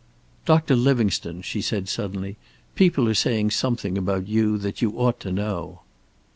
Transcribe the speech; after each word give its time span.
"Doctor 0.47 0.75
Livingstone," 0.75 1.43
she 1.43 1.61
said 1.61 1.87
suddenly, 1.87 2.35
"people 2.73 3.07
are 3.07 3.13
saying 3.13 3.51
something 3.51 3.99
about 3.99 4.27
you 4.27 4.57
that 4.57 4.81
you 4.81 4.97
ought 4.97 5.19
to 5.19 5.31
know." 5.31 5.81